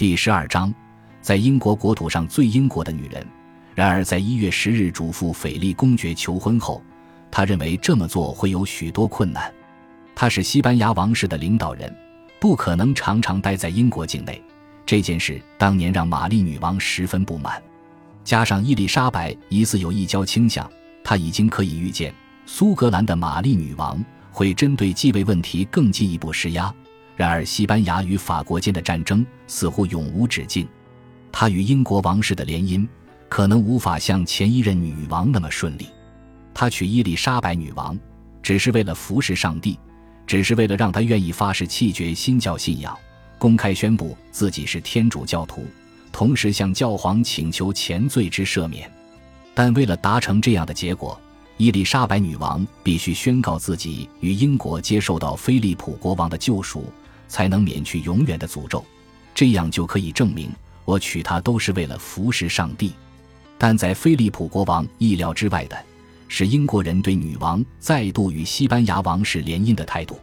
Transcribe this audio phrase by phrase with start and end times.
[0.00, 0.72] 第十二章，
[1.20, 3.22] 在英国国土上最英国的女人。
[3.74, 6.82] 然而，在一月十日嘱咐斐利公爵求婚后，
[7.30, 9.52] 他认为这么做会有许多困难。
[10.14, 11.94] 他是西班牙王室的领导人，
[12.40, 14.42] 不可能常常待在英国境内。
[14.86, 17.62] 这件事当年让玛丽女王十分不满。
[18.24, 20.66] 加上伊丽莎白疑似有异交倾向，
[21.04, 22.10] 他已经可以预见
[22.46, 26.74] 苏格兰的玛丽女王会针对继位问题更进一步施压。
[27.20, 30.66] 然而，西班牙与法国间的战争似乎永无止境，
[31.30, 32.88] 他与英国王室的联姻
[33.28, 35.86] 可能无法像前一任女王那么顺利。
[36.54, 37.94] 他娶伊丽莎白女王，
[38.42, 39.78] 只是为了服侍上帝，
[40.26, 42.96] 只是为了让她愿意发誓弃绝新教信仰，
[43.36, 45.66] 公开宣布自己是天主教徒，
[46.10, 48.90] 同时向教皇请求前罪之赦免。
[49.52, 51.20] 但为了达成这样的结果，
[51.58, 56.90] 伊丽莎白女王必须宣告自己与英国接受到菲利普国王的救赎。
[57.30, 58.84] 才能免去永远的诅咒，
[59.32, 60.50] 这样就可以证明
[60.84, 62.92] 我娶她都是为了服侍上帝。
[63.56, 65.78] 但在菲利普国王意料之外的
[66.28, 70.18] 是，英国人对女王再度与西班牙王室联姻的态度。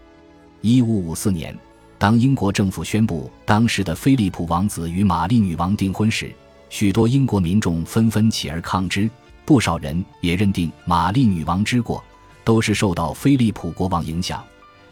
[0.62, 1.58] 一五五四年，
[1.98, 6.34] 当英国政府宣布当时的菲利普王子与玛丽女王订婚时，
[6.70, 9.10] 许多英国民众纷纷起而抗之，
[9.46, 12.04] 不少人也认定玛丽女王之过
[12.44, 14.44] 都是受到菲利普国王影响。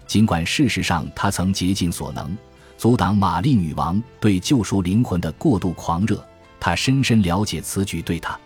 [0.08, 2.38] 尽管事实上他曾竭尽所能
[2.78, 6.23] 阻挡玛丽女王对救赎灵魂的过度狂热，
[6.59, 8.38] 他深深了解此举对他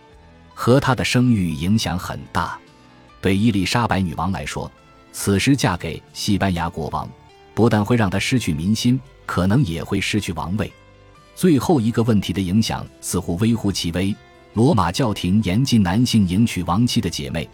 [0.53, 2.57] 和他的声誉影响很大。
[3.21, 4.71] 对伊丽莎白女王来说，
[5.11, 7.09] 此时嫁给西班牙国王，
[7.53, 10.71] 不但会让她失去民心，可能也会失去王位。
[11.35, 14.15] 最后一个问题的影响似乎微乎其微。
[14.53, 17.47] 罗马教廷严禁男性迎娶亡妻的姐妹，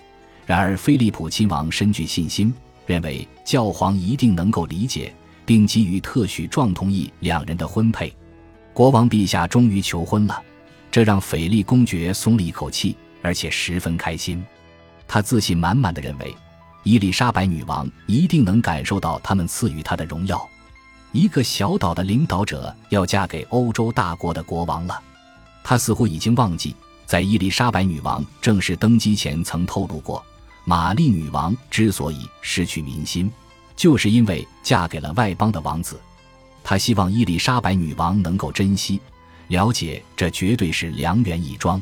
[0.45, 2.53] 然而菲利普亲王深具信心。
[2.85, 5.13] 认为教皇一定能够理解，
[5.45, 8.15] 并给予特许状同意两人的婚配。
[8.73, 10.41] 国王陛下终于求婚了，
[10.91, 14.43] 这让斐利公爵松了一口气，而且十分开心。
[15.07, 16.35] 他自信满满的认为，
[16.83, 20.47] 伊丽莎白女王一定能感受到他们赐予她的荣耀。
[21.11, 25.01] 一个小岛的领导者要嫁给欧洲大国的国王了。
[25.63, 26.75] 他似乎已经忘记，
[27.05, 30.23] 在伊丽莎白女王正式登基前曾透露过。
[30.67, 33.31] 玛丽女王之所以失去民心，
[33.75, 35.99] 就是因为嫁给了外邦的王子。
[36.63, 38.99] 她希望伊丽莎白女王能够珍惜、
[39.49, 41.79] 了解，这绝对是良缘一桩。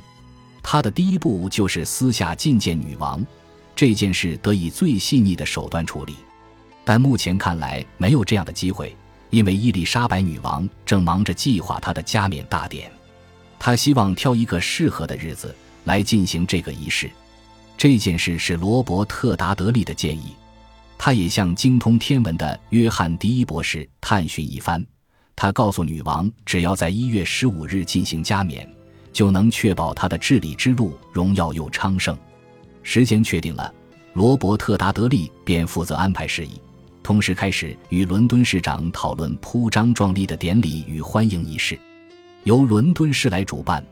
[0.61, 3.25] 她的第一步就是私下觐见女王，
[3.73, 6.15] 这件事得以最细腻的手段处理。
[6.83, 8.93] 但目前看来没有这样的机会，
[9.29, 12.91] 因为伊丽莎白女王正忙着计划她的加冕大典。
[13.57, 15.55] 她希望挑一个适合的日子
[15.85, 17.09] 来进行这个仪式。
[17.83, 20.33] 这件事是罗伯特·达德利的建议，
[20.97, 24.81] 他也向精通天文的约翰第一博士探寻一番。
[25.35, 28.65] 他告诉女王，只要在一月十五日进行加冕，
[29.11, 32.17] 就能确保他的治理之路荣耀又昌盛。
[32.83, 33.73] 时间确定了，
[34.13, 36.61] 罗伯特·达德利便负责安排事宜，
[37.03, 41.77] 同时开始与伦敦市长讨论铺张壮丽的典礼与欢迎仪式，
[42.45, 43.85] 由伦敦市来主办。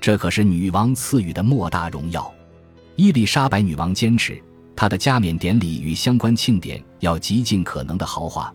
[0.00, 2.32] 这可是女王赐予的莫大荣耀。
[2.96, 4.40] 伊丽莎白女王坚持，
[4.76, 8.54] 她的加冕典礼与相关庆典要极尽可能的豪华，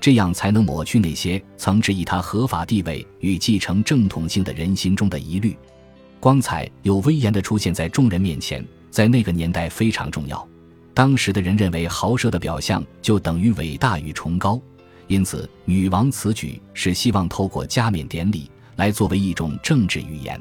[0.00, 5.56] 这样才能抹去那些曾质疑她合法地位与继承正统性的人心中的疑虑。
[6.20, 10.48] 光彩有威严的出现在众人面前，在那个年代非常重要。
[10.94, 14.60] 当时的人认为豪奢的表象就等于伟大与崇高，
[15.08, 20.40] 因此女王此举是希望透过加冕典礼来作为一种政治语言。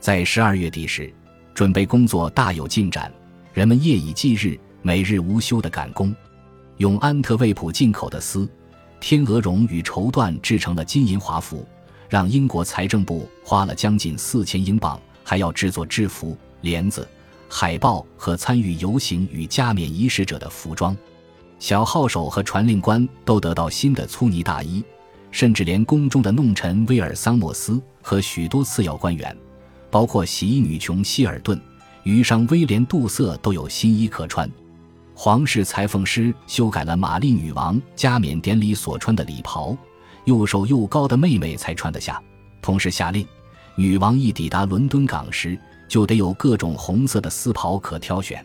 [0.00, 1.10] 在十二月底时。
[1.54, 3.10] 准备工作大有进展，
[3.52, 6.14] 人们夜以继日、每日无休地赶工，
[6.78, 8.48] 用安特卫普进口的丝、
[8.98, 11.64] 天鹅绒与绸缎制成了金银华服，
[12.08, 17.06] 让英国财政部花了将近四千英镑，还要制作制服、帘子、
[17.48, 20.96] 海报和参与游行与加冕仪式者的服装。
[21.60, 24.82] 小号手和传令官都得到新的粗呢大衣，
[25.30, 29.34] 甚至连宫中的弄臣威尔桑莫斯和许多次要官员。
[29.94, 31.56] 包括洗衣女琼希尔顿、
[32.02, 34.50] 渔商威廉杜瑟都有新衣可穿。
[35.14, 39.76] 皇室裁缝师修改了玛丽女王加冕典礼所穿的礼袍，
[40.24, 42.20] 又瘦又高的妹妹才穿得下。
[42.60, 43.24] 同时下令，
[43.76, 45.56] 女王一抵达伦敦港时，
[45.86, 48.44] 就得有各种红色的丝袍可挑选。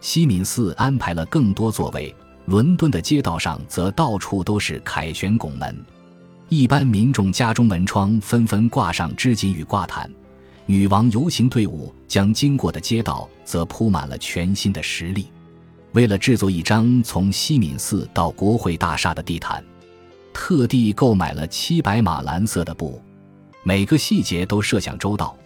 [0.00, 5.84] 西敏寺安排了更多座位，伦敦的街道上则到处都是凯旋拱门，
[6.48, 10.08] 一般民众家中门窗纷纷挂上织锦与挂毯。
[10.68, 15.24] 女王游行队伍将经过的街道则铺满了全新的石砾。
[15.92, 19.64] 为了制作一张从西敏寺到国会大厦的地毯，
[20.34, 23.00] 特地购买了七百码蓝色的布。
[23.62, 25.36] 每个细节都设想周到，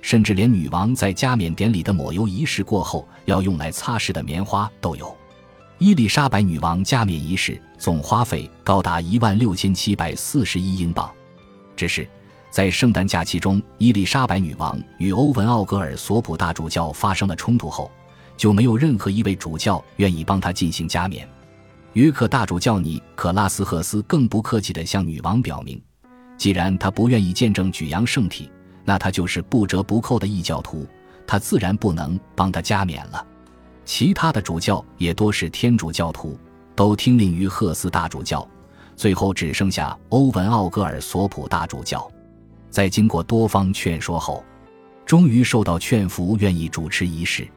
[0.00, 5.14] 甚至连女王在加冕典礼的抹油仪式过后要用来擦拭的棉花都有。
[5.78, 11.12] 伊丽莎白女王加冕仪式总花费高达一万六千七百四十一英镑。
[11.76, 12.08] 只是
[12.50, 17.90] 在圣诞假期中，伊丽莎白女王与欧文·奥格尔索普大主教发生了冲突后，
[18.36, 21.28] 就没有任何一位主教愿意帮她进行加冕。
[21.92, 25.80] 约克大主教尼可拉斯赫斯更不客气地向女王表明。
[26.36, 28.48] 既然他不愿意见证举扬圣体，
[28.84, 30.86] 那他就是不折不扣的异教徒，
[31.26, 33.26] 他自然不能帮他加冕了。
[33.84, 36.38] 其他的主教也多是天主教徒，
[36.76, 38.46] 都听令于赫斯大主教，
[38.94, 42.08] 最后只剩下欧文·奥格尔索普大主教，
[42.70, 44.44] 在经过多方劝说后，
[45.06, 47.48] 终于受到劝服，愿意主持仪式。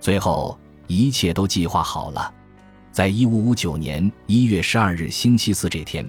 [0.00, 2.32] 最后一切都计划好了，
[2.92, 6.08] 在一五五九年一月十二日星期四这天。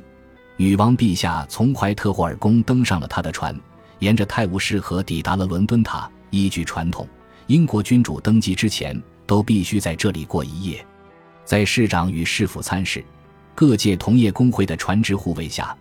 [0.57, 3.57] 女王陛下从怀特霍尔宫登上了他的船，
[3.99, 6.09] 沿着泰晤士河抵达了伦敦塔。
[6.31, 7.07] 依据传统，
[7.47, 10.85] 英国君主登基之前都必须在这里过一夜。
[11.43, 13.03] 在市长与市府参事、
[13.55, 15.75] 各界同业工会的船只护卫下，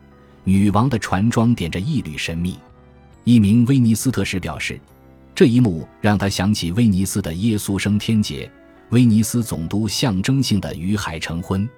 [0.48, 2.58] 女王的船装点着一缕神秘。
[3.24, 4.80] 一名威尼斯特使表示，
[5.34, 8.50] 这一幕让他想起威尼斯的耶稣升天节，
[8.88, 11.68] 威尼斯总督象征性的与海成婚。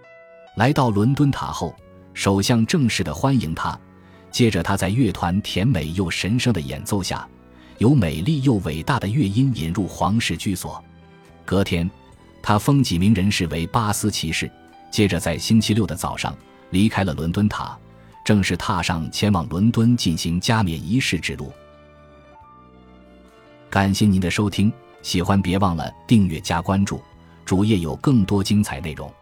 [0.57, 1.75] 来到伦敦塔后。
[2.13, 3.79] 首相正式的欢迎他，
[4.33, 7.27] 接着他在乐团甜美又神圣的演奏下，
[7.79, 10.83] 由美丽又伟大的乐音引入皇室居所。
[11.45, 11.89] 隔天，
[12.43, 14.51] 他封几名人士为巴斯骑士，
[14.91, 16.37] 接着在星期六的早上
[16.71, 17.79] 离开了伦敦塔，
[18.31, 21.53] 正式踏上前往伦敦进行加冕仪式之路。
[23.69, 24.73] 感谢您的收听，
[25.03, 27.03] 喜欢别忘了订阅加关注，
[27.45, 29.13] 主页有更多精彩内容。